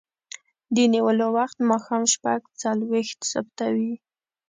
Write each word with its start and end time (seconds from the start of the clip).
د 0.75 0.77
نیولو 0.93 1.27
وخت 1.37 1.57
ماښام 1.69 2.03
شپږ 2.13 2.39
څلویښت 2.61 3.19
ثبتوي. 3.31 3.93